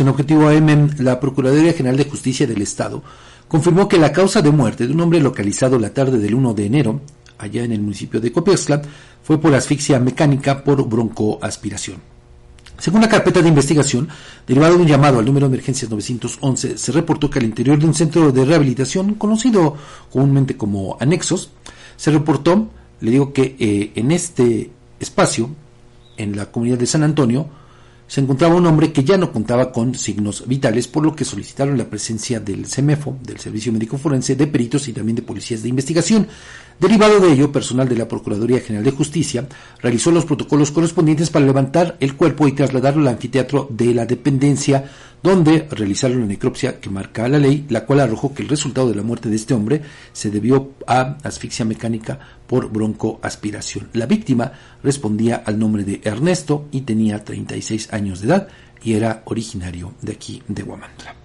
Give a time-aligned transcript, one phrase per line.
[0.00, 3.02] En Objetivo AM, la Procuraduría General de Justicia del Estado
[3.46, 6.66] confirmó que la causa de muerte de un hombre localizado la tarde del 1 de
[6.66, 7.00] enero,
[7.36, 8.80] allá en el municipio de Copiaxtla,
[9.22, 11.98] fue por asfixia mecánica por broncoaspiración.
[12.78, 14.08] Según la carpeta de investigación,
[14.46, 17.86] derivado de un llamado al número de emergencias 911, se reportó que al interior de
[17.86, 19.76] un centro de rehabilitación, conocido
[20.10, 21.50] comúnmente como anexos,
[21.96, 22.70] se reportó,
[23.00, 25.50] le digo que eh, en este espacio,
[26.16, 27.61] en la comunidad de San Antonio,
[28.06, 31.78] se encontraba un hombre que ya no contaba con signos vitales, por lo que solicitaron
[31.78, 35.68] la presencia del CEMEFO, del Servicio Médico Forense, de peritos y también de policías de
[35.68, 36.28] investigación.
[36.78, 39.46] Derivado de ello, personal de la Procuraduría General de Justicia
[39.80, 44.90] realizó los protocolos correspondientes para levantar el cuerpo y trasladarlo al anfiteatro de la dependencia,
[45.22, 48.96] donde realizaron la necropsia que marca la ley, la cual arrojó que el resultado de
[48.96, 53.88] la muerte de este hombre se debió a asfixia mecánica por broncoaspiración.
[53.92, 58.48] La víctima respondía al nombre de Ernesto y tenía 36 años de edad
[58.82, 61.21] y era originario de aquí de Guamantla.